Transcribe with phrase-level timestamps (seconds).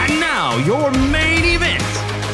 [0.00, 1.82] And now, your main event.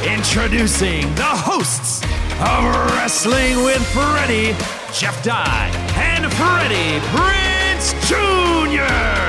[0.07, 2.03] Introducing the hosts
[2.41, 4.53] of Wrestling with Freddie,
[4.93, 9.25] Jeff Dye, and Freddie Prinze Jr.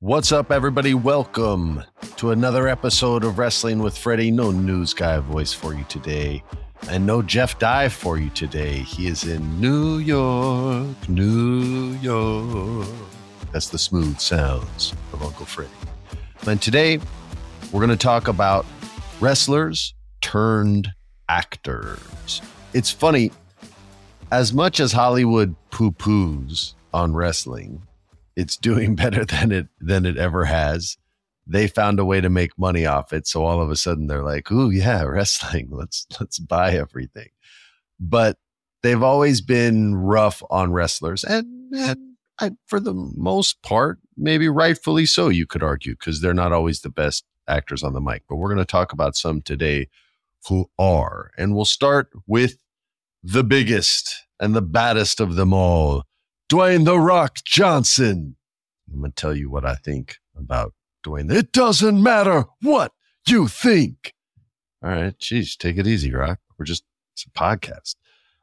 [0.00, 0.94] What's up, everybody?
[0.94, 1.84] Welcome
[2.16, 4.30] to another episode of Wrestling with Freddie.
[4.30, 6.42] No news guy voice for you today,
[6.88, 8.78] and no Jeff Dye for you today.
[8.78, 12.88] He is in New York, New York.
[13.52, 15.70] That's the smooth sounds of Uncle Freddie.
[16.46, 17.00] And today,
[17.72, 18.66] we're going to talk about
[19.20, 20.92] wrestlers turned
[21.28, 22.42] actors.
[22.74, 23.32] It's funny,
[24.30, 27.82] as much as Hollywood poo poos on wrestling,
[28.36, 30.96] it's doing better than it than it ever has.
[31.46, 34.22] They found a way to make money off it, so all of a sudden they're
[34.22, 35.68] like, "Ooh, yeah, wrestling.
[35.70, 37.30] Let's let's buy everything."
[37.98, 38.36] But
[38.82, 42.07] they've always been rough on wrestlers, and, and
[42.40, 46.80] I, for the most part, maybe rightfully so, you could argue, because they're not always
[46.80, 48.22] the best actors on the mic.
[48.28, 49.88] But we're going to talk about some today
[50.48, 51.30] who are.
[51.36, 52.56] And we'll start with
[53.22, 56.04] the biggest and the baddest of them all,
[56.48, 58.36] Dwayne The Rock Johnson.
[58.92, 61.32] I'm going to tell you what I think about Dwayne.
[61.32, 62.92] It doesn't matter what
[63.26, 64.14] you think.
[64.82, 65.18] All right.
[65.18, 66.38] Geez, take it easy, Rock.
[66.56, 66.84] We're just,
[67.14, 67.96] it's a podcast.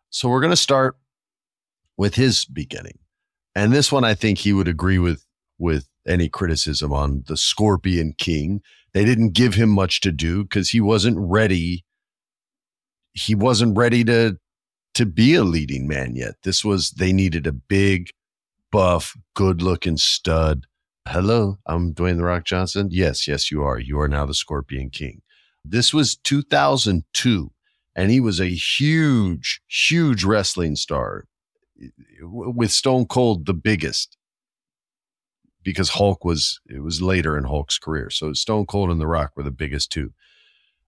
[0.09, 0.97] So we're going to start
[1.97, 3.00] with his beginning.
[3.55, 5.25] And this one, I think he would agree with
[5.57, 8.61] with any criticism on the Scorpion King.
[8.93, 11.85] They didn't give him much to do because he wasn't ready.
[13.13, 14.38] He wasn't ready to
[14.95, 16.35] to be a leading man yet.
[16.43, 18.09] This was they needed a big,
[18.71, 20.67] buff, good looking stud.
[21.07, 22.89] Hello, I'm Dwayne the Rock Johnson.
[22.91, 23.79] Yes, yes, you are.
[23.79, 25.22] You are now the Scorpion King.
[25.63, 27.51] This was 2002,
[27.95, 31.25] and he was a huge, huge wrestling star
[32.22, 34.18] with Stone Cold the biggest
[35.63, 38.09] because Hulk was it was later in Hulk's career.
[38.09, 40.14] So Stone Cold and The Rock were the biggest two.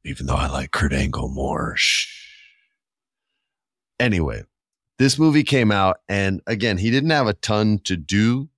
[0.06, 1.74] Even though I like Kurt Angle more.
[1.76, 2.08] Shh.
[4.00, 4.44] Anyway,
[5.00, 8.50] this movie came out and again, he didn't have a ton to do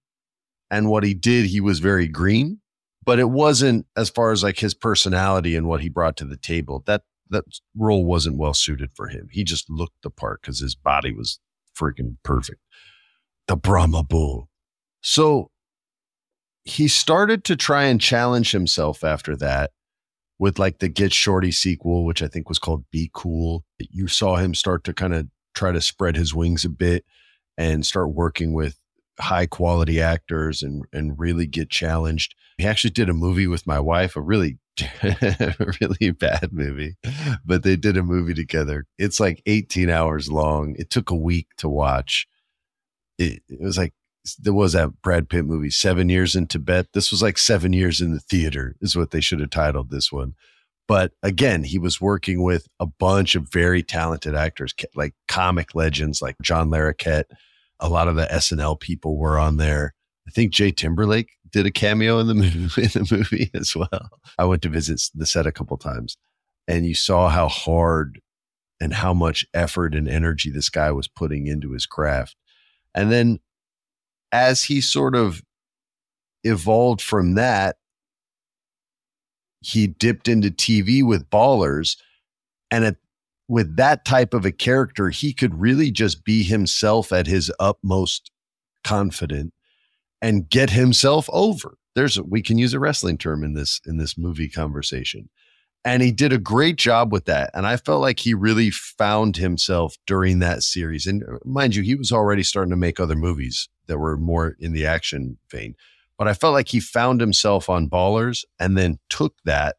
[0.70, 2.60] and what he did, he was very green,
[3.04, 6.38] but it wasn't as far as like his personality and what he brought to the
[6.38, 6.84] table.
[6.86, 7.46] That that
[7.76, 9.30] role wasn't well suited for him.
[9.32, 11.40] He just looked the part cuz his body was
[11.80, 12.62] freaking perfect.
[13.48, 14.50] The Brahma Bull.
[15.02, 15.50] So
[16.66, 19.72] he started to try and challenge himself after that
[20.38, 23.64] with like the Get Shorty sequel, which I think was called Be Cool.
[23.78, 27.06] You saw him start to kind of try to spread his wings a bit
[27.58, 28.80] and start working with
[29.20, 32.36] high quality actors and and really get challenged.
[32.58, 34.58] He actually did a movie with my wife, a really
[35.82, 36.96] really bad movie,
[37.46, 38.86] but they did a movie together.
[38.98, 40.76] It's like 18 hours long.
[40.78, 42.28] It took a week to watch.
[43.18, 43.94] It, it was like
[44.38, 46.88] there was that Brad Pitt movie, Seven Years in Tibet.
[46.94, 50.12] This was like seven years in the theater, is what they should have titled this
[50.12, 50.36] one.
[50.88, 56.22] But again, he was working with a bunch of very talented actors, like comic legends
[56.22, 57.26] like John Larroquette.
[57.80, 59.94] A lot of the SNL people were on there.
[60.28, 64.10] I think Jay Timberlake did a cameo in the movie, in the movie as well.
[64.38, 66.18] I went to visit the set a couple times,
[66.68, 68.22] and you saw how hard
[68.82, 72.36] and how much effort and energy this guy was putting into his craft.
[72.96, 73.40] And then
[74.32, 75.42] as he sort of
[76.44, 77.78] evolved from that,
[79.62, 81.98] he dipped into TV with ballers.
[82.72, 82.96] And at,
[83.48, 88.32] with that type of a character, he could really just be himself at his utmost
[88.84, 89.54] confident
[90.22, 91.78] and get himself over.
[91.96, 95.30] There's we can use a wrestling term in this in this movie conversation.
[95.86, 97.52] And he did a great job with that.
[97.54, 101.08] And I felt like he really found himself during that series.
[101.08, 104.58] And uh, mind you, he was already starting to make other movies that were more
[104.60, 105.76] in the action vein.
[106.18, 109.78] But I felt like he found himself on Ballers and then took that,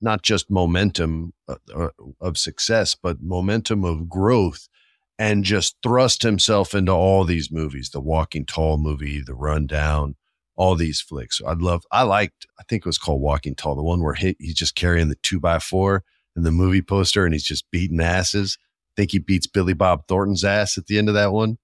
[0.00, 1.88] not just momentum uh, uh,
[2.20, 4.68] of success, but momentum of growth
[5.18, 10.14] and just thrust himself into all these movies the Walking Tall movie, the Rundown,
[10.56, 11.40] all these flicks.
[11.46, 14.36] I'd love, I liked, I think it was called Walking Tall, the one where he,
[14.38, 16.04] he's just carrying the two by four
[16.36, 18.58] in the movie poster and he's just beating asses.
[18.60, 21.58] I think he beats Billy Bob Thornton's ass at the end of that one.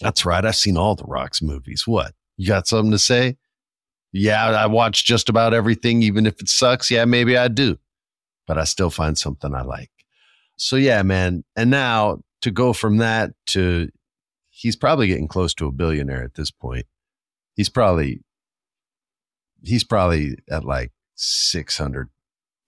[0.00, 0.44] That's right.
[0.44, 1.86] I've seen all the Rocks movies.
[1.86, 2.14] What?
[2.36, 3.36] You got something to say?
[4.12, 6.90] Yeah, I watch just about everything, even if it sucks.
[6.90, 7.78] Yeah, maybe I do,
[8.46, 9.90] but I still find something I like.
[10.56, 11.44] So, yeah, man.
[11.56, 13.90] And now to go from that to
[14.50, 16.86] he's probably getting close to a billionaire at this point
[17.54, 18.20] he's probably
[19.62, 22.08] he's probably at like 600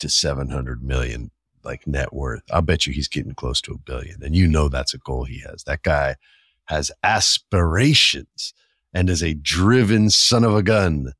[0.01, 1.31] to 700 million
[1.63, 2.43] like net worth.
[2.51, 4.23] I'll bet you he's getting close to a billion.
[4.23, 5.65] And you know that's a goal he has.
[5.65, 6.17] That guy
[6.67, 8.55] has aspirations
[8.93, 11.13] and is a driven son of a gun.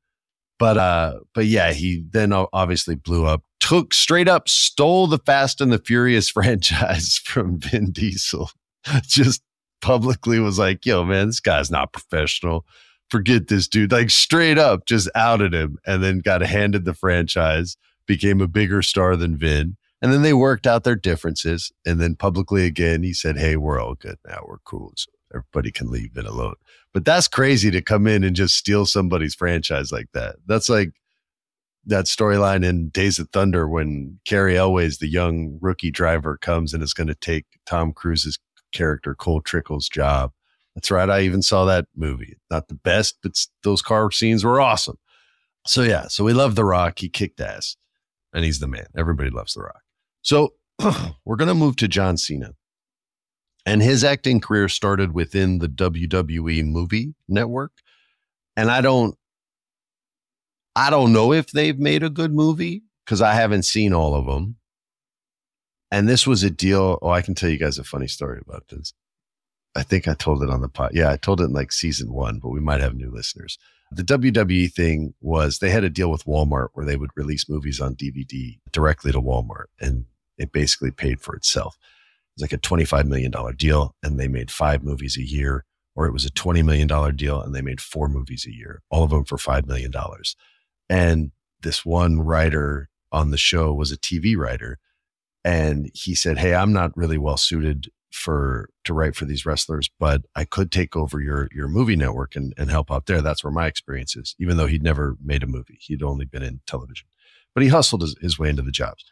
[0.61, 5.59] But uh but yeah, he then obviously blew up, took straight up stole the Fast
[5.59, 8.49] and the Furious franchise from Vin Diesel.
[9.03, 9.41] Just
[9.81, 12.65] publicly was like, "Yo, man, this guy's not professional."
[13.11, 13.91] forget this dude.
[13.91, 17.75] Like straight up just outed him and then got handed the franchise,
[18.07, 19.75] became a bigger star than Vin.
[20.01, 21.71] And then they worked out their differences.
[21.85, 24.43] And then publicly again, he said, Hey, we're all good now.
[24.47, 24.93] We're cool.
[24.95, 26.55] So everybody can leave it alone.
[26.93, 30.35] But that's crazy to come in and just steal somebody's franchise like that.
[30.45, 30.91] That's like
[31.85, 36.83] that storyline in Days of Thunder when Cary Elwes, the young rookie driver, comes and
[36.83, 38.37] is going to take Tom Cruise's
[38.73, 40.31] character, Cole Trickle's job
[40.75, 41.09] that's right.
[41.09, 42.37] I even saw that movie.
[42.49, 43.33] Not the best, but
[43.63, 44.97] those car scenes were awesome.
[45.67, 46.99] So yeah, so we love The Rock.
[46.99, 47.75] He kicked ass,
[48.33, 48.87] and he's the man.
[48.97, 49.81] Everybody loves The Rock.
[50.21, 50.53] So
[51.25, 52.51] we're gonna move to John Cena,
[53.65, 57.71] and his acting career started within the WWE movie network.
[58.57, 59.15] And I don't,
[60.75, 64.25] I don't know if they've made a good movie because I haven't seen all of
[64.25, 64.55] them.
[65.91, 66.97] And this was a deal.
[67.01, 68.93] Oh, I can tell you guys a funny story about this.
[69.75, 70.91] I think I told it on the pod.
[70.93, 73.57] Yeah, I told it in like season one, but we might have new listeners.
[73.91, 77.81] The WWE thing was they had a deal with Walmart where they would release movies
[77.81, 80.05] on DVD directly to Walmart and
[80.37, 81.77] it basically paid for itself.
[82.41, 85.63] Was like a $25 million deal and they made five movies a year,
[85.95, 89.03] or it was a $20 million deal and they made four movies a year, all
[89.03, 89.91] of them for $5 million.
[90.89, 94.79] And this one writer on the show was a TV writer.
[95.43, 99.89] And he said, Hey, I'm not really well suited for to write for these wrestlers,
[99.99, 103.21] but I could take over your your movie network and, and help out there.
[103.21, 105.77] That's where my experience is, even though he'd never made a movie.
[105.79, 107.07] He'd only been in television.
[107.53, 109.05] But he hustled his, his way into the jobs.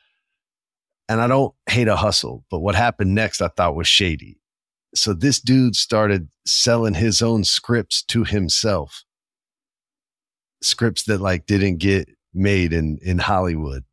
[1.09, 4.39] And I don't hate a hustle, but what happened next I thought was shady.
[4.93, 9.03] So this dude started selling his own scripts to himself.
[10.61, 13.83] Scripts that like didn't get made in in Hollywood.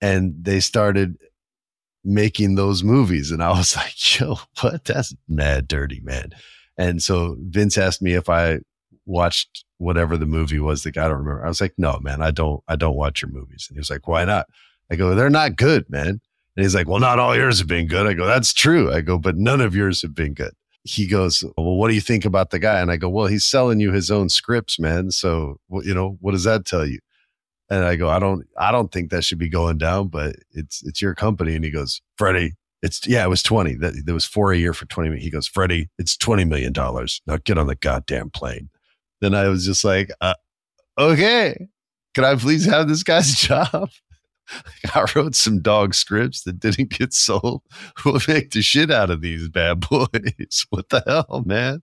[0.00, 1.16] And they started
[2.04, 3.30] making those movies.
[3.30, 4.84] And I was like, yo, what?
[4.84, 6.30] That's mad dirty, man.
[6.76, 8.60] And so Vince asked me if I
[9.06, 11.44] watched whatever the movie was that I don't remember.
[11.44, 13.66] I was like, no, man, I don't, I don't watch your movies.
[13.68, 14.46] And he was like, why not?
[14.90, 16.20] I go, they're not good, man.
[16.58, 18.08] And he's like, well, not all yours have been good.
[18.08, 18.92] I go, that's true.
[18.92, 20.50] I go, but none of yours have been good.
[20.82, 22.80] He goes, well, what do you think about the guy?
[22.80, 25.12] And I go, well, he's selling you his own scripts, man.
[25.12, 26.98] So, you know, what does that tell you?
[27.70, 30.84] And I go, I don't, I don't think that should be going down, but it's,
[30.84, 31.54] it's your company.
[31.54, 33.76] And he goes, Freddie, it's, yeah, it was 20.
[33.76, 35.16] That there was four a year for 20.
[35.20, 36.72] He goes, Freddie, it's $20 million.
[36.74, 38.68] Now get on the goddamn plane.
[39.20, 40.34] Then I was just like, uh,
[40.98, 41.68] okay,
[42.16, 43.90] can I please have this guy's job?
[44.94, 47.62] I wrote some dog scripts that didn't get sold.
[48.04, 50.66] We'll make the shit out of these bad boys.
[50.70, 51.82] What the hell, man?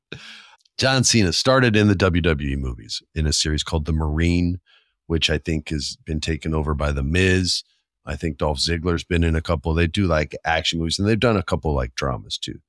[0.77, 4.59] John Cena started in the WWE movies in a series called The Marine
[5.07, 7.63] which I think has been taken over by The Miz.
[8.05, 9.73] I think Dolph Ziggler's been in a couple.
[9.73, 12.59] They do like action movies and they've done a couple like dramas too.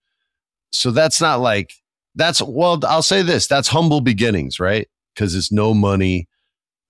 [0.72, 1.72] So that's not like,
[2.14, 4.88] that's, well, I'll say this that's humble beginnings, right?
[5.14, 6.28] Because it's no money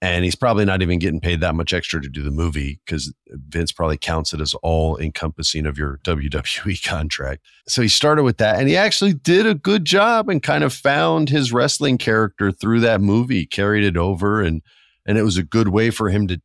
[0.02, 3.12] and he's probably not even getting paid that much extra to do the movie because
[3.28, 7.42] Vince probably counts it as all encompassing of your WWE contract.
[7.66, 10.72] So he started with that and he actually did a good job and kind of
[10.72, 14.62] found his wrestling character through that movie, carried it over and
[15.08, 16.40] and it was a good way for him to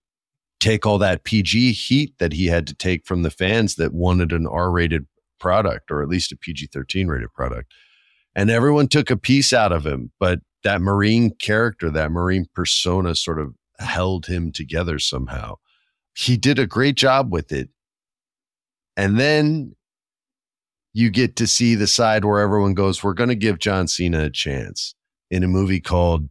[0.59, 4.31] take all that PG heat that he had to take from the fans that wanted
[4.31, 5.07] an R rated
[5.39, 7.73] product or at least a PG 13 rated product.
[8.35, 13.15] And everyone took a piece out of him, but that Marine character, that Marine persona
[13.15, 15.55] sort of held him together somehow.
[16.13, 17.69] He did a great job with it.
[18.97, 19.75] And then
[20.93, 24.25] you get to see the side where everyone goes, We're going to give John Cena
[24.25, 24.93] a chance
[25.29, 26.29] in a movie called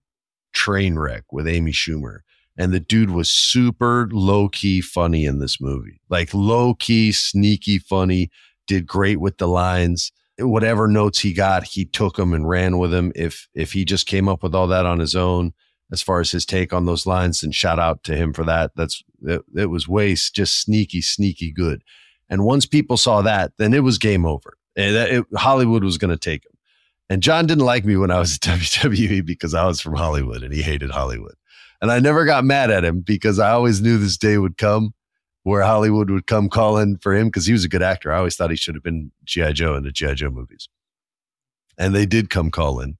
[0.54, 2.18] Trainwreck with Amy Schumer.
[2.58, 7.78] And the dude was super low key funny in this movie, like low key, sneaky
[7.78, 8.30] funny,
[8.66, 10.12] did great with the lines.
[10.40, 13.12] Whatever notes he got, he took them and ran with them.
[13.14, 15.52] If if he just came up with all that on his own,
[15.92, 18.72] as far as his take on those lines, and shout out to him for that.
[18.76, 21.82] That's it, it was way just sneaky, sneaky good.
[22.28, 24.56] And once people saw that, then it was game over.
[24.76, 26.52] And it, Hollywood was going to take him.
[27.08, 30.42] And John didn't like me when I was at WWE because I was from Hollywood
[30.42, 31.34] and he hated Hollywood.
[31.82, 34.94] And I never got mad at him because I always knew this day would come
[35.42, 38.12] where Hollywood would come calling for him because he was a good actor.
[38.12, 39.52] I always thought he should have been G.I.
[39.52, 40.14] Joe in the G.I.
[40.14, 40.68] Joe movies.
[41.78, 42.98] And they did come calling.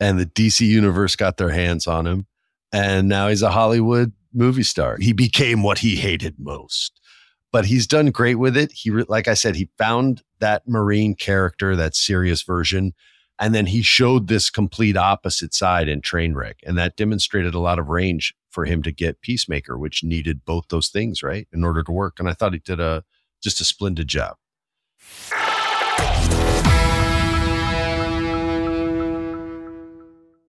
[0.00, 2.26] And the DC universe got their hands on him.
[2.72, 4.96] And now he's a Hollywood movie star.
[4.98, 6.98] He became what he hated most.
[7.52, 8.72] But he's done great with it.
[8.72, 12.94] He, like I said, he found that Marine character, that serious version,
[13.38, 16.54] and then he showed this complete opposite side in Trainwreck.
[16.64, 20.68] And that demonstrated a lot of range for him to get Peacemaker, which needed both
[20.68, 21.48] those things, right?
[21.52, 22.20] In order to work.
[22.20, 23.02] And I thought he did a
[23.42, 24.36] just a splendid job.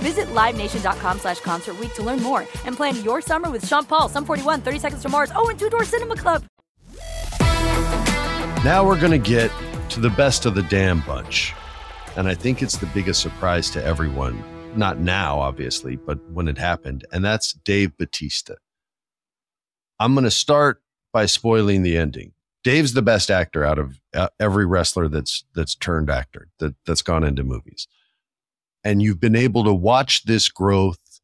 [0.00, 4.24] Visit LiveNation.com slash Concert to learn more and plan your summer with Sean Paul, Sum
[4.24, 6.44] 41, 30 Seconds to Mars, oh, and Two Door Cinema Club.
[8.64, 9.50] Now we're going to get
[9.90, 11.54] to the best of the damn bunch.
[12.16, 14.42] And I think it's the biggest surprise to everyone.
[14.76, 17.04] Not now, obviously, but when it happened.
[17.12, 18.56] And that's Dave Bautista.
[19.98, 22.32] I'm going to start by spoiling the ending.
[22.62, 27.02] Dave's the best actor out of uh, every wrestler that's that's turned actor that that's
[27.02, 27.86] gone into movies.
[28.82, 31.20] And you've been able to watch this growth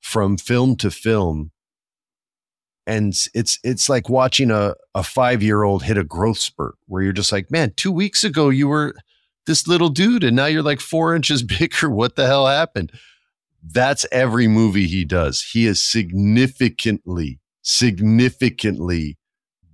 [0.00, 1.52] from film to film
[2.86, 7.02] and it's it's like watching a, a five year old hit a growth spurt where
[7.02, 8.94] you're just like man two weeks ago you were
[9.48, 11.90] this little dude and now you're like four inches bigger.
[11.90, 12.92] What the hell happened?
[13.60, 15.42] That's every movie he does.
[15.42, 19.18] He is significantly significantly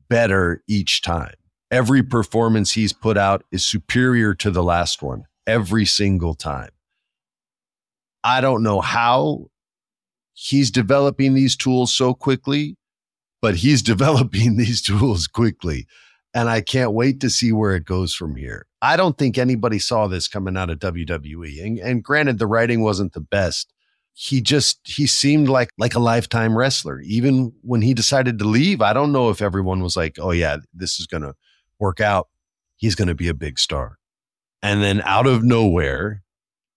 [0.08, 1.34] better each time.
[1.70, 6.70] Every performance he's put out is superior to the last one every single time
[8.22, 9.46] i don't know how
[10.32, 12.76] he's developing these tools so quickly
[13.44, 15.86] but he's developing these tools quickly.
[16.32, 18.66] And I can't wait to see where it goes from here.
[18.80, 21.62] I don't think anybody saw this coming out of WWE.
[21.62, 23.70] And, and granted, the writing wasn't the best.
[24.14, 27.00] He just he seemed like like a lifetime wrestler.
[27.02, 30.58] Even when he decided to leave, I don't know if everyone was like, "Oh yeah,
[30.72, 31.34] this is going to
[31.80, 32.28] work out.
[32.76, 33.98] He's going to be a big star."
[34.64, 36.22] And then out of nowhere,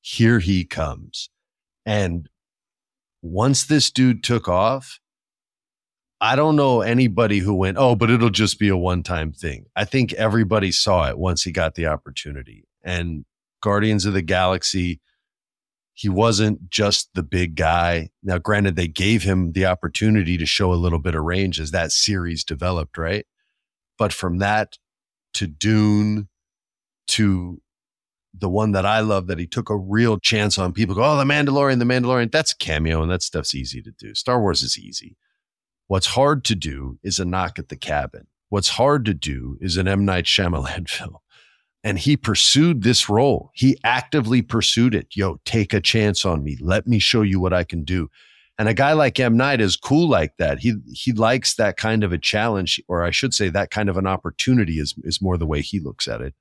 [0.02, 1.30] here he comes.
[1.86, 2.28] And
[3.22, 5.00] once this dude took off,
[6.20, 9.68] I don't know anybody who went, oh, but it'll just be a one time thing.
[9.74, 12.66] I think everybody saw it once he got the opportunity.
[12.84, 13.24] And
[13.64, 15.00] Guardians of the Galaxy,
[15.94, 18.10] he wasn't just the big guy.
[18.22, 21.72] Now, granted, they gave him the opportunity to show a little bit of range as
[21.72, 23.26] that series developed, right?
[23.98, 24.78] But from that
[25.36, 26.28] to Dune
[27.08, 27.62] to
[28.40, 31.18] the one that I love that he took a real chance on people go, oh,
[31.18, 34.14] the Mandalorian, the Mandalorian, that's cameo and that stuff's easy to do.
[34.14, 35.18] Star Wars is easy
[35.88, 38.28] What's hard to do is a knock at the cabin.
[38.50, 40.04] What's hard to do is an M.
[40.04, 41.18] Night Shyamalan film.
[41.84, 43.52] And he pursued this role.
[43.54, 45.08] He actively pursued it.
[45.16, 46.58] Yo, take a chance on me.
[46.60, 48.10] Let me show you what I can do.
[48.60, 49.38] And a guy like M.
[49.38, 50.60] Night is cool like that.
[50.60, 53.98] He he likes that kind of a challenge, or I should say, that kind of
[53.98, 56.34] an opportunity is is more the way he looks at it.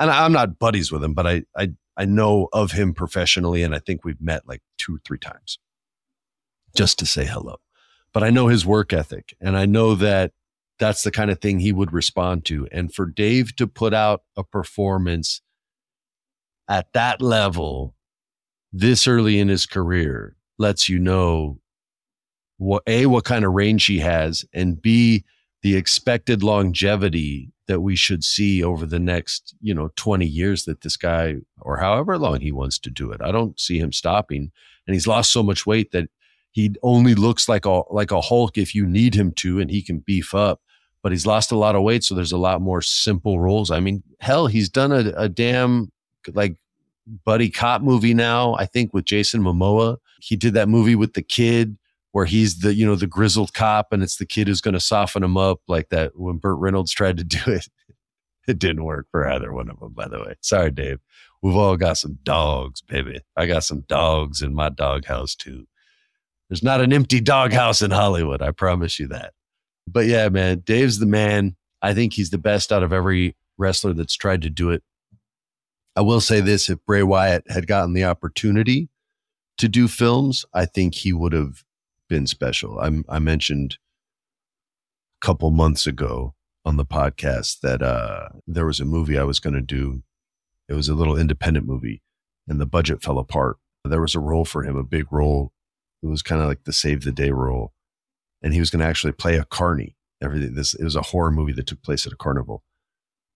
[0.00, 3.74] And I'm not buddies with him, but I I I know of him professionally, and
[3.74, 5.58] I think we've met like two or three times
[6.74, 7.56] just to say hello.
[8.12, 10.32] But I know his work ethic, and I know that
[10.80, 12.66] that's the kind of thing he would respond to.
[12.72, 15.42] And for Dave to put out a performance
[16.68, 17.94] at that level
[18.72, 21.58] this early in his career lets you know
[22.58, 25.24] what a what kind of range he has and b
[25.62, 30.80] the expected longevity that we should see over the next you know 20 years that
[30.80, 33.20] this guy or however long he wants to do it.
[33.22, 34.50] I don't see him stopping.
[34.86, 36.08] And he's lost so much weight that
[36.50, 39.82] he only looks like a like a hulk if you need him to and he
[39.82, 40.60] can beef up.
[41.00, 43.70] But he's lost a lot of weight so there's a lot more simple roles.
[43.70, 45.92] I mean hell he's done a, a damn
[46.34, 46.56] like
[47.24, 49.96] buddy cop movie now i think with jason momoa.
[50.20, 51.78] He did that movie with the kid
[52.12, 54.80] where he's the you know the grizzled cop and it's the kid who's going to
[54.80, 57.68] soften him up like that when Burt Reynolds tried to do it.
[58.48, 60.34] It didn't work for either one of them, by the way.
[60.40, 60.98] Sorry, Dave.
[61.42, 63.20] We've all got some dogs, baby.
[63.36, 65.66] I got some dogs in my doghouse too.
[66.48, 68.42] There's not an empty doghouse in Hollywood.
[68.42, 69.34] I promise you that.
[69.86, 71.56] But yeah, man, Dave's the man.
[71.80, 74.82] I think he's the best out of every wrestler that's tried to do it.
[75.96, 78.88] I will say this if Bray Wyatt had gotten the opportunity
[79.58, 81.64] to do films, I think he would have
[82.10, 82.78] been special.
[82.78, 83.78] I'm, I mentioned
[85.22, 86.34] a couple months ago
[86.66, 90.02] on the podcast that uh, there was a movie I was going to do.
[90.68, 92.02] It was a little independent movie,
[92.46, 93.56] and the budget fell apart.
[93.84, 95.52] There was a role for him, a big role.
[96.02, 97.72] It was kind of like the save the day role,
[98.42, 99.96] and he was going to actually play a carny.
[100.22, 102.62] Everything this it was a horror movie that took place at a carnival,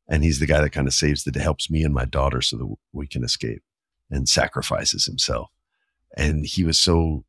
[0.08, 2.58] and he's the guy that kind of saves the helps me and my daughter so
[2.58, 3.62] that we can escape
[4.10, 5.48] and sacrifices himself.
[6.16, 7.24] And he was so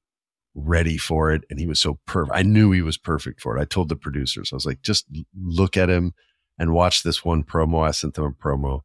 [0.56, 2.36] ready for it and he was so perfect.
[2.36, 3.62] I knew he was perfect for it.
[3.62, 5.06] I told the producers, I was like, just
[5.40, 6.14] look at him
[6.58, 7.86] and watch this one promo.
[7.86, 8.82] I sent them a promo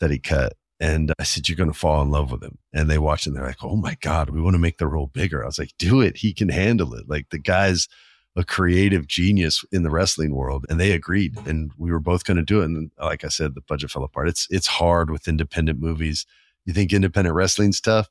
[0.00, 0.54] that he cut.
[0.80, 2.58] And I said, You're going to fall in love with him.
[2.72, 5.06] And they watched and they're like, Oh my God, we want to make the role
[5.06, 5.44] bigger.
[5.44, 6.16] I was like, Do it.
[6.16, 7.08] He can handle it.
[7.08, 7.86] Like the guy's
[8.34, 10.66] a creative genius in the wrestling world.
[10.68, 11.36] And they agreed.
[11.46, 12.64] And we were both going to do it.
[12.64, 14.28] And like I said, the budget fell apart.
[14.28, 16.26] It's, it's hard with independent movies.
[16.64, 18.08] You think independent wrestling's tough?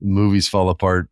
[0.00, 1.08] Movies fall apart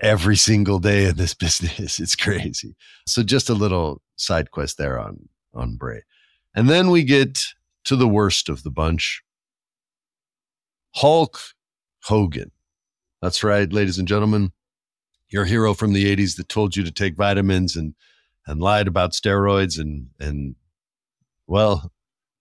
[0.00, 2.00] every single day in this business.
[2.00, 2.74] It's crazy.
[3.06, 6.02] So just a little side quest there on on Bray.
[6.54, 7.40] And then we get
[7.84, 9.22] to the worst of the bunch.
[10.94, 11.40] Hulk
[12.04, 12.50] Hogan.
[13.22, 14.52] That's right, ladies and gentlemen.
[15.28, 17.94] Your hero from the 80s that told you to take vitamins and
[18.46, 20.56] and lied about steroids and and
[21.46, 21.92] well,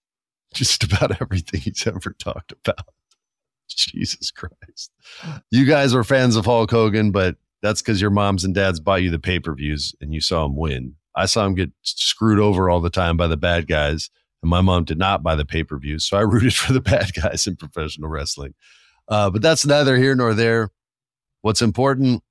[0.54, 2.88] just about everything he's ever talked about.
[3.68, 4.92] Jesus Christ.
[5.52, 8.98] You guys are fans of Hulk Hogan, but that's because your moms and dads buy
[8.98, 10.96] you the pay per views and you saw him win.
[11.16, 14.10] I saw him get screwed over all the time by the bad guys,
[14.42, 16.06] and my mom did not buy the pay per views.
[16.06, 18.54] So I rooted for the bad guys in professional wrestling.
[19.08, 20.70] Uh, but that's neither here nor there.
[21.42, 22.22] What's important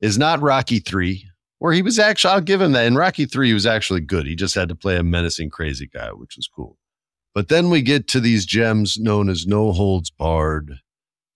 [0.00, 1.24] is not Rocky 3,
[1.60, 2.86] where he was actually, I'll give him that.
[2.86, 4.26] In Rocky 3, he was actually good.
[4.26, 6.76] He just had to play a menacing, crazy guy, which was cool.
[7.34, 10.80] But then we get to these gems known as No Holds Barred,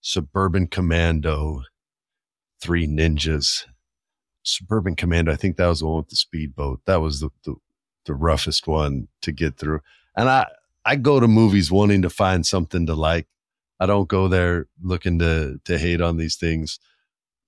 [0.01, 1.61] Suburban Commando,
[2.59, 3.65] Three Ninjas,
[4.43, 5.31] Suburban Commando.
[5.31, 6.81] I think that was the one with the speedboat.
[6.85, 7.55] That was the, the,
[8.05, 9.81] the roughest one to get through.
[10.15, 10.47] And I,
[10.85, 13.27] I go to movies wanting to find something to like.
[13.79, 16.79] I don't go there looking to to hate on these things.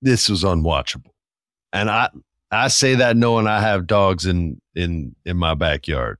[0.00, 1.10] This was unwatchable.
[1.72, 2.10] And I
[2.50, 6.18] I say that knowing I have dogs in in in my backyard.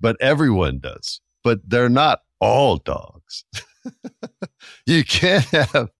[0.00, 1.20] But everyone does.
[1.44, 3.44] But they're not all dogs.
[4.86, 5.90] you can't have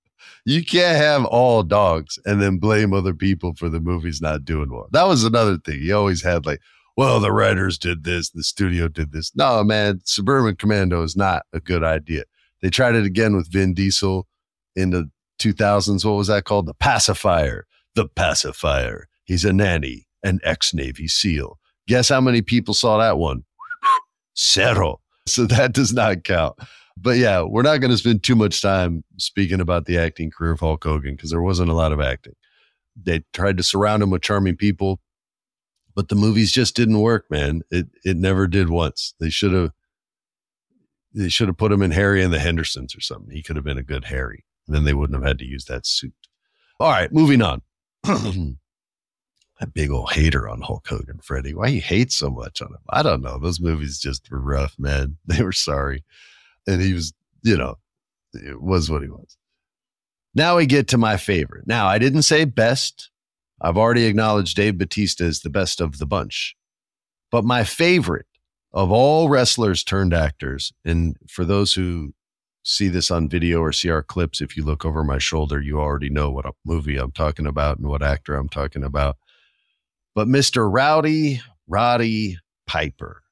[0.44, 4.70] you can't have all dogs and then blame other people for the movies not doing
[4.70, 4.88] well.
[4.92, 5.80] That was another thing.
[5.80, 6.60] He always had like,
[6.96, 9.34] well, the writers did this, the studio did this.
[9.34, 12.24] No, man, Suburban Commando is not a good idea.
[12.62, 14.26] They tried it again with Vin Diesel
[14.76, 16.04] in the 2000s.
[16.04, 16.66] What was that called?
[16.66, 17.66] The Pacifier.
[17.94, 19.08] The Pacifier.
[19.24, 21.58] He's a nanny, an ex Navy SEAL.
[21.88, 23.44] Guess how many people saw that one?
[24.38, 25.00] Zero.
[25.26, 26.56] So that does not count
[27.00, 30.52] but yeah, we're not going to spend too much time speaking about the acting career
[30.52, 32.34] of Hulk Hogan because there wasn't a lot of acting.
[33.00, 35.00] They tried to surround him with charming people,
[35.94, 37.62] but the movies just didn't work, man.
[37.70, 39.14] It it never did once.
[39.20, 39.70] They should have
[41.14, 43.34] they should have put him in Harry and the Hendersons or something.
[43.34, 44.44] He could have been a good Harry.
[44.68, 46.14] then they wouldn't have had to use that suit.
[46.78, 47.62] All right, moving on.
[49.60, 51.54] a big old hater on Hulk Hogan, Freddie.
[51.54, 52.80] Why you hate so much on him?
[52.88, 53.38] I don't know.
[53.38, 55.16] Those movies just were rough, man.
[55.26, 56.04] They were sorry.
[56.70, 57.76] And he was, you know,
[58.32, 59.36] it was what he was.
[60.34, 61.66] Now we get to my favorite.
[61.66, 63.10] Now, I didn't say best.
[63.60, 66.54] I've already acknowledged Dave Bautista is the best of the bunch.
[67.30, 68.26] But my favorite
[68.72, 72.14] of all wrestlers turned actors, and for those who
[72.62, 75.80] see this on video or see our clips, if you look over my shoulder, you
[75.80, 79.16] already know what movie I'm talking about and what actor I'm talking about.
[80.14, 80.72] But Mr.
[80.72, 83.22] Rowdy Roddy Piper.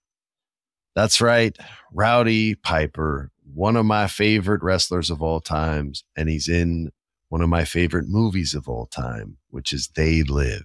[0.98, 1.56] That's right,
[1.92, 6.90] Rowdy Piper, one of my favorite wrestlers of all times, and he's in
[7.28, 10.64] one of my favorite movies of all time, which is They Live.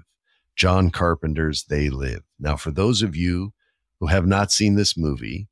[0.56, 2.24] John Carpenter's They Live.
[2.40, 3.54] Now, for those of you
[4.00, 5.50] who have not seen this movie,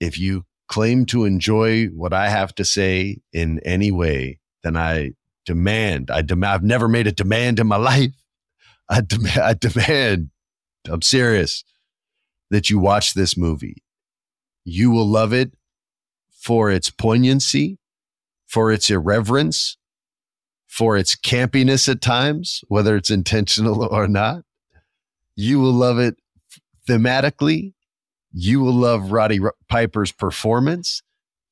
[0.00, 5.12] if you claim to enjoy what I have to say in any way, then I
[5.46, 8.10] demand, I demand, I've never made a demand in my life.
[8.88, 10.30] I, dem- I demand,
[10.88, 11.62] I'm serious,
[12.50, 13.84] that you watch this movie.
[14.64, 15.52] You will love it
[16.30, 17.78] for its poignancy,
[18.46, 19.76] for its irreverence,
[20.66, 24.42] for its campiness at times, whether it's intentional or not.
[25.36, 26.16] You will love it
[26.88, 27.74] thematically.
[28.32, 31.02] You will love Roddy Piper's performance.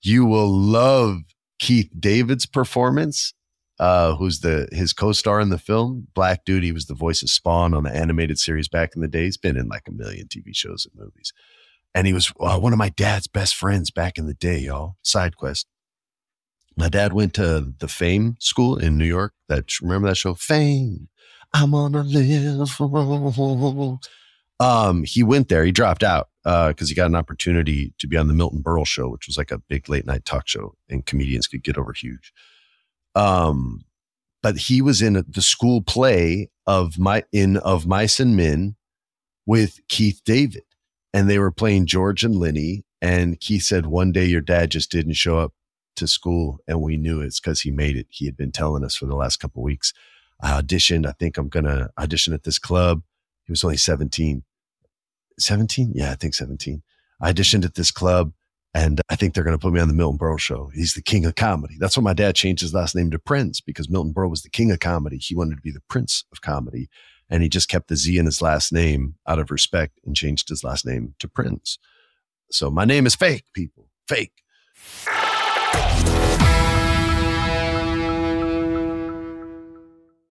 [0.01, 1.23] You will love
[1.59, 3.35] Keith David's performance,
[3.81, 6.07] uh, who's the his co-star in the film.
[6.15, 9.09] Black Dude, he was the voice of Spawn on the animated series back in the
[9.09, 9.25] day.
[9.25, 11.33] He's been in like a million TV shows and movies.
[11.95, 14.97] And he was uh, one of my dad's best friends back in the day, y'all.
[15.03, 15.67] Side quest.
[16.77, 19.33] My dad went to the Fame School in New York.
[19.49, 21.09] That remember that show, Fame.
[21.53, 23.99] I'm on a live.
[24.61, 25.65] Um, he went there.
[25.65, 28.87] He dropped out because uh, he got an opportunity to be on the Milton Berle
[28.87, 31.93] show, which was like a big late night talk show, and comedians could get over
[31.93, 32.33] huge.
[33.15, 33.85] Um,
[34.43, 38.77] but he was in the school play of my in of Mice and Men
[39.47, 40.63] with Keith David,
[41.13, 42.85] and they were playing George and Lenny.
[43.01, 45.53] And Keith said, "One day your dad just didn't show up
[45.99, 48.07] to school and we knew it's because he made it.
[48.09, 49.93] He had been telling us for the last couple weeks.
[50.41, 51.07] I auditioned.
[51.07, 53.03] I think I'm going to audition at this club.
[53.45, 54.43] He was only 17.
[55.39, 55.93] 17?
[55.95, 56.83] Yeah, I think 17.
[57.21, 58.33] I auditioned at this club
[58.75, 60.71] and I think they're going to put me on the Milton Berle show.
[60.75, 61.77] He's the king of comedy.
[61.79, 64.51] That's why my dad changed his last name to Prince because Milton Berle was the
[64.51, 65.19] king of comedy.
[65.19, 66.89] He wanted to be the prince of comedy.
[67.31, 70.49] And he just kept the Z in his last name out of respect and changed
[70.49, 71.79] his last name to Prince.
[72.51, 73.91] So my name is fake, people.
[74.07, 74.33] Fake.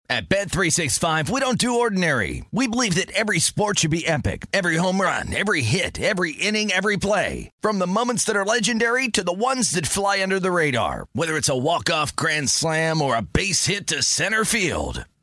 [0.10, 2.46] At Bet365, we don't do ordinary.
[2.52, 4.46] We believe that every sport should be epic.
[4.54, 7.52] Every home run, every hit, every inning, every play.
[7.60, 11.08] From the moments that are legendary to the ones that fly under the radar.
[11.12, 15.06] Whether it's a walk-off grand slam or a base hit to center field.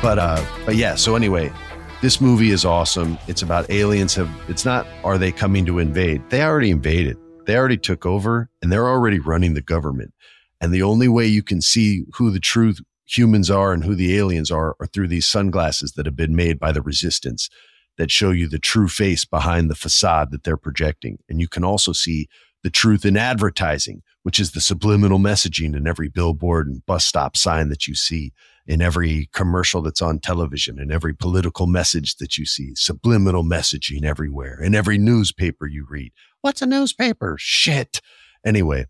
[0.00, 0.94] But uh, but yeah.
[0.94, 1.52] So anyway,
[2.02, 3.18] this movie is awesome.
[3.26, 4.14] It's about aliens.
[4.14, 6.22] Have it's not are they coming to invade?
[6.30, 7.16] They already invaded.
[7.46, 10.14] They already took over, and they're already running the government.
[10.60, 12.74] And the only way you can see who the true
[13.06, 16.60] humans are and who the aliens are are through these sunglasses that have been made
[16.60, 17.48] by the resistance
[17.96, 21.18] that show you the true face behind the facade that they're projecting.
[21.28, 22.28] And you can also see
[22.62, 27.36] the truth in advertising, which is the subliminal messaging in every billboard and bus stop
[27.36, 28.32] sign that you see
[28.68, 34.04] in every commercial that's on television, in every political message that you see, subliminal messaging
[34.04, 36.12] everywhere, in every newspaper you read.
[36.42, 37.36] What's a newspaper?
[37.40, 38.00] Shit.
[38.44, 38.84] Anyway,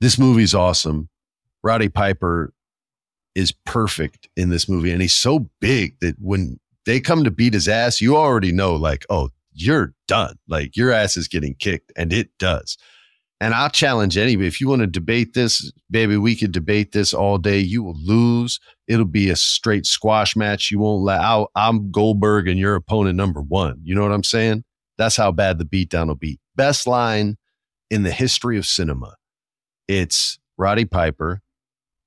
[0.00, 1.08] this movie's awesome.
[1.62, 2.52] Roddy Piper
[3.34, 4.92] is perfect in this movie.
[4.92, 8.76] And he's so big that when they come to beat his ass, you already know,
[8.76, 10.38] like, oh, you're done.
[10.46, 12.76] Like your ass is getting kicked, and it does.
[13.40, 14.48] And I'll challenge anybody.
[14.48, 17.58] If you want to debate this, baby, we could debate this all day.
[17.58, 18.58] You will lose.
[18.88, 20.72] It'll be a straight squash match.
[20.72, 21.52] You won't let out.
[21.54, 23.80] I'm Goldberg and your opponent number one.
[23.84, 24.64] You know what I'm saying?
[24.96, 26.40] That's how bad the beatdown will be.
[26.56, 27.36] Best line
[27.90, 29.14] in the history of cinema.
[29.86, 31.40] It's Roddy Piper,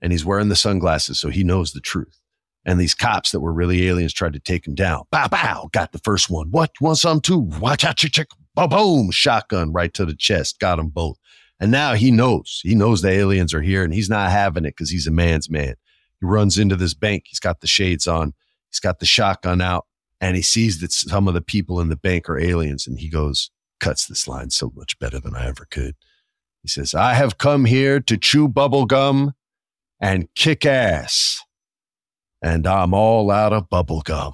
[0.01, 2.19] and he's wearing the sunglasses, so he knows the truth.
[2.65, 5.05] And these cops that were really aliens tried to take him down.
[5.11, 6.51] Bow, bow, got the first one.
[6.51, 6.71] What?
[6.79, 7.39] You want some too?
[7.39, 8.27] Watch out, chick, chick.
[8.53, 10.59] Boom, boom, shotgun right to the chest.
[10.59, 11.17] Got them both.
[11.61, 12.59] And now he knows.
[12.63, 15.49] He knows the aliens are here and he's not having it because he's a man's
[15.49, 15.75] man.
[16.19, 17.25] He runs into this bank.
[17.27, 18.33] He's got the shades on.
[18.69, 19.85] He's got the shotgun out
[20.19, 23.09] and he sees that some of the people in the bank are aliens and he
[23.09, 25.95] goes, cuts this line so much better than I ever could.
[26.63, 29.33] He says, I have come here to chew bubble gum
[29.99, 31.41] and kick ass.
[32.41, 34.33] And I'm all out of bubble gum.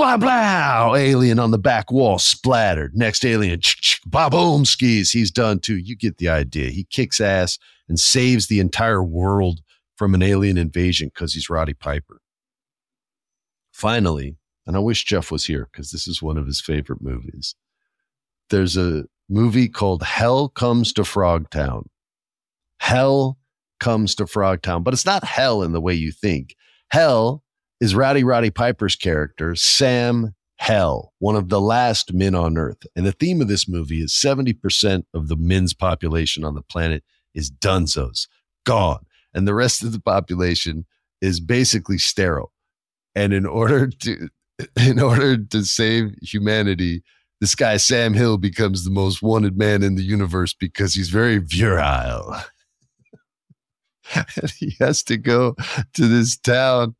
[0.00, 0.94] Blah, blah.
[0.96, 2.96] Alien on the back wall splattered.
[2.96, 3.60] Next alien,
[4.06, 5.10] ba boom skis.
[5.10, 5.76] He's done too.
[5.76, 6.70] You get the idea.
[6.70, 9.60] He kicks ass and saves the entire world
[9.96, 12.22] from an alien invasion because he's Roddy Piper.
[13.72, 17.54] Finally, and I wish Jeff was here because this is one of his favorite movies.
[18.48, 21.88] There's a movie called Hell Comes to Frogtown.
[22.78, 23.36] Hell
[23.80, 26.56] comes to Frogtown, but it's not hell in the way you think.
[26.88, 27.44] Hell
[27.80, 32.86] is Rowdy Roddy Piper's character, Sam Hell, one of the last men on Earth.
[32.94, 37.02] And the theme of this movie is 70% of the men's population on the planet
[37.34, 38.28] is dunzos,
[38.66, 39.06] gone.
[39.32, 40.84] And the rest of the population
[41.22, 42.52] is basically sterile.
[43.14, 44.28] And in order to
[44.76, 47.02] in order to save humanity,
[47.40, 51.38] this guy Sam Hill becomes the most wanted man in the universe because he's very
[51.38, 52.36] virile.
[54.14, 55.54] and he has to go
[55.94, 56.94] to this town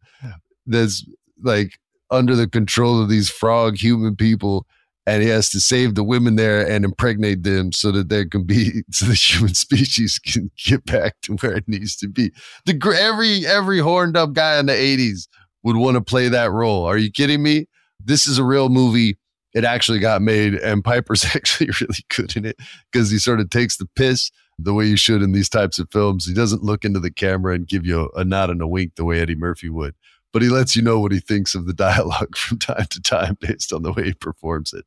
[0.67, 1.05] that's
[1.43, 1.79] like
[2.11, 4.67] under the control of these frog human people
[5.07, 8.45] and he has to save the women there and impregnate them so that there can
[8.45, 12.31] be so the human species can get back to where it needs to be.
[12.67, 15.27] The every every horned up guy in the 80s
[15.63, 16.85] would want to play that role.
[16.85, 17.67] Are you kidding me?
[18.03, 19.19] This is a real movie.
[19.53, 22.57] It actually got made and Piper's actually really good in it
[22.93, 25.89] because he sort of takes the piss the way you should in these types of
[25.91, 26.27] films.
[26.27, 28.95] He doesn't look into the camera and give you a, a nod and a wink
[28.95, 29.95] the way Eddie Murphy would
[30.33, 33.37] but he lets you know what he thinks of the dialogue from time to time
[33.41, 34.85] based on the way he performs it.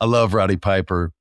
[0.00, 1.12] I love Roddy Piper.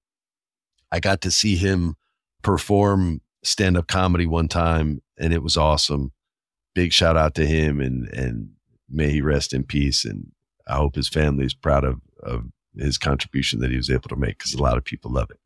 [0.92, 1.96] I got to see him
[2.42, 6.12] perform stand up comedy one time and it was awesome.
[6.74, 8.50] Big shout out to him and and
[8.90, 10.32] may he rest in peace and
[10.68, 12.46] I hope his family is proud of of
[12.78, 15.40] his contribution that he was able to make because a lot of people love it.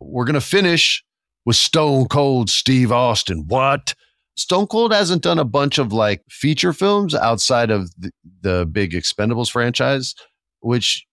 [0.00, 1.04] We're going to finish
[1.44, 3.44] with Stone Cold Steve Austin.
[3.46, 3.94] What?
[4.36, 8.92] Stone Cold hasn't done a bunch of like feature films outside of the, the big
[8.92, 10.14] Expendables franchise,
[10.60, 11.06] which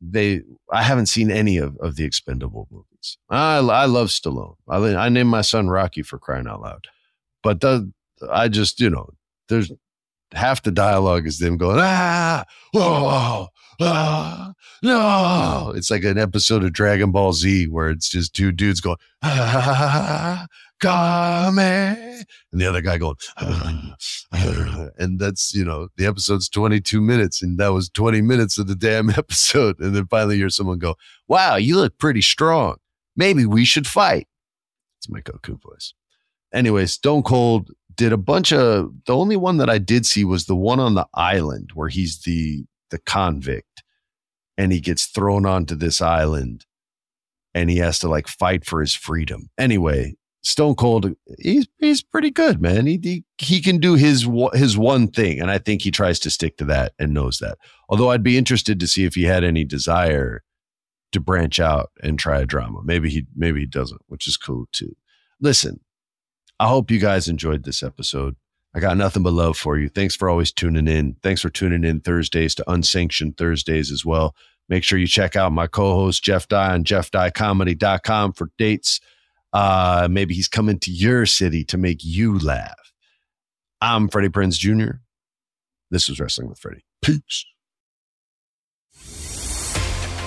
[0.00, 3.18] they I haven't seen any of, of the Expendable movies.
[3.30, 4.56] I I love Stallone.
[4.68, 6.86] I I named my son Rocky for crying out loud,
[7.42, 7.90] but the
[8.30, 9.10] I just you know
[9.48, 9.72] there's
[10.34, 13.48] half the dialogue is them going ah whoa
[13.80, 18.80] ah no it's like an episode of Dragon Ball Z where it's just two dudes
[18.80, 20.46] going ah
[20.82, 21.58] Kame.
[21.58, 23.16] And the other guy going,
[24.98, 28.74] and that's, you know, the episode's 22 minutes and that was 20 minutes of the
[28.74, 29.78] damn episode.
[29.78, 30.96] And then finally you hear someone go,
[31.28, 32.76] wow, you look pretty strong.
[33.16, 34.26] Maybe we should fight.
[34.98, 35.94] It's my Goku voice.
[36.52, 40.46] Anyway, Stone Cold did a bunch of, the only one that I did see was
[40.46, 43.82] the one on the island where he's the, the convict
[44.56, 46.66] and he gets thrown onto this island
[47.54, 49.48] and he has to like fight for his freedom.
[49.58, 52.86] Anyway, Stone Cold, he's he's pretty good, man.
[52.86, 56.30] He, he he can do his his one thing, and I think he tries to
[56.30, 57.58] stick to that and knows that.
[57.88, 60.42] Although I'd be interested to see if he had any desire
[61.12, 62.80] to branch out and try a drama.
[62.84, 64.96] Maybe he maybe he doesn't, which is cool too.
[65.40, 65.80] Listen,
[66.62, 68.36] I hope you guys enjoyed this episode.
[68.74, 69.88] I got nothing but love for you.
[69.88, 71.16] Thanks for always tuning in.
[71.22, 74.34] Thanks for tuning in Thursdays to Unsanctioned Thursdays as well.
[74.68, 79.00] Make sure you check out my co-host Jeff Dye on jeffdyecomedy.com for dates
[79.52, 82.92] uh, maybe he's coming to your city to make you laugh.
[83.80, 84.98] I'm Freddie Prinze Jr.
[85.90, 86.84] This was Wrestling with Freddie.
[87.02, 87.44] Peace.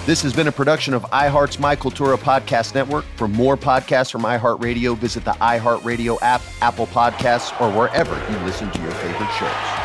[0.05, 3.05] This has been a production of iHeart's My Cultura Podcast Network.
[3.15, 8.69] For more podcasts from iHeartRadio, visit the iHeartRadio app, Apple Podcasts, or wherever you listen
[8.69, 9.84] to your favorite shows.